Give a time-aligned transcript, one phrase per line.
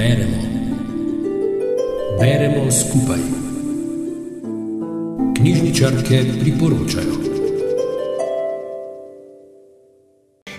[0.00, 0.40] Beremo.
[2.20, 3.20] Beremo skupaj.
[5.36, 7.14] Knjižničarke priporočajo.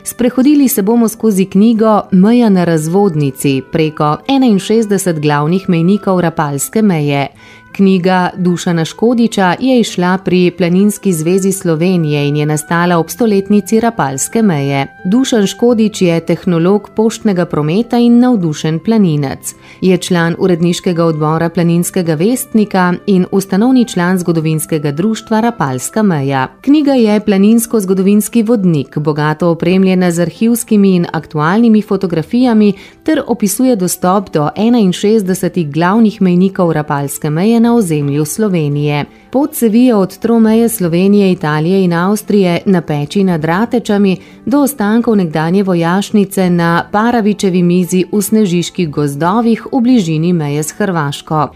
[0.03, 7.27] Sprehodili se bomo skozi knjigo Meja na razvodnici preko 61 glavnih mejnikov Rapalske meje.
[7.73, 14.41] Knjiga Dušana Škodiča je išla pri Planinski zvezi Slovenije in je nastala ob stoletnici Rapalske
[14.41, 14.87] meje.
[15.05, 19.55] Dušan Škodič je tehnolog poštnega prometa in navdušen planinec.
[19.81, 26.47] Je član uredniškega odbora Planinskega vestnika in ustanovni član zgodovinskega društva Rapalska meja.
[26.61, 34.49] Knjiga je planinsko-zgodovinski vodnik, bogato opremljena z arhivskimi in aktualnimi fotografijami ter opisuje dostop do
[34.57, 39.05] 61 glavnih mejnikov Rapalske meje na ozemlju Slovenije.
[39.31, 45.15] Pot se vije od tromeje Slovenije, Italije in Avstrije na peči nad Ratečami do ostankov
[45.15, 51.47] nekdanje vojašnice na Paravičevi mizi v snežiških gozdovih v bližini meje s Hrvaško.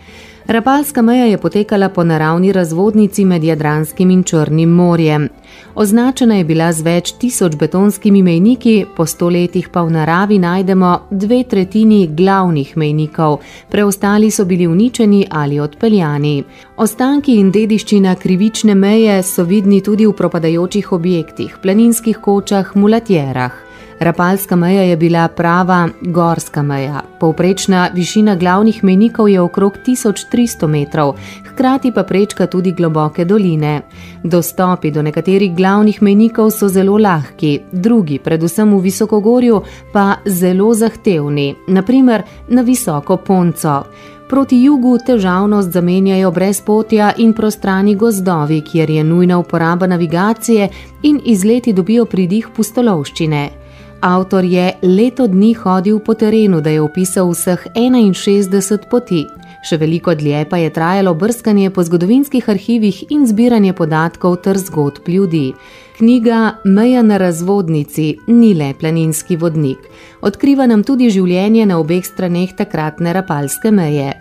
[0.47, 5.29] Rapalska meja je potekala po naravni razvodnici med Jadranskim in Črnim morjem.
[5.75, 11.43] Označena je bila z več tisoč betonskimi mejniki, po stoletjih pa v naravi najdemo dve
[11.49, 16.43] tretjini glavnih mejnikov, preostali so bili uničeni ali odpeljani.
[16.77, 23.74] Ostanki in dediščina krivične meje so vidni tudi v propadajočih objektih, planinskih kočah, mulatjerah.
[23.99, 27.01] Rapalska meja je bila prava gorska meja.
[27.19, 31.15] Povprečna višina glavnih menikov je okrog 1300 metrov,
[31.45, 33.81] hkrati pa prečka tudi globoke doline.
[34.23, 39.61] Dostopi do nekaterih glavnih menikov so zelo lahki, drugi, predvsem v visokogorju,
[39.93, 43.83] pa zelo zahtevni, naprimer na visoko ponco.
[44.29, 50.69] Proti jugu težavnost zamenjajo brezpotja in prostrani gozdovi, kjer je nujna uporaba navigacije
[51.03, 53.64] in izleti dobijo pridih pustolovščine.
[54.05, 59.23] Avtor je leto dni hodil po terenu, da je opisal vseh 61 poti.
[59.65, 65.09] Še veliko dlje pa je trajalo brskanje po zgodovinskih arhivih in zbiranje podatkov ter zgodb
[65.09, 65.55] ljudi.
[65.97, 69.89] Knjiga Meja na razvodnici ni le planinski vodnik,
[70.21, 74.13] odkriva nam tudi življenje na obeh straneh takratne rapalske meje.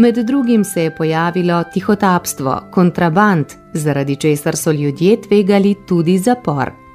[0.00, 6.85] Med drugim se je pojavilo tihotapstvo, kontraband, zaradi česar so ljudje tvegali tudi zapor.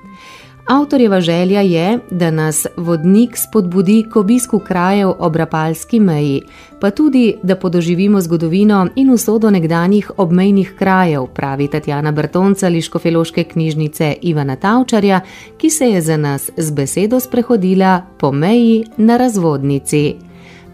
[0.68, 6.42] Avtorjeva želja je, da nas vodnik spodbudi k obisku krajev ob rapalski meji,
[6.80, 14.16] pa tudi, da podoživimo zgodovino in usodo nekdanjih obmejnih krajev, pravi Tatjana Brtonca Liškofeloške knjižnice
[14.22, 15.22] Ivana Tavčarja,
[15.58, 20.16] ki se je za nas z besedo sprehodila po meji na razvodnici.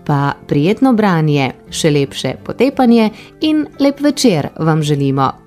[0.06, 3.10] Pa prijetno branje, še lepše potepanje
[3.42, 5.47] in lep večer vam želimo.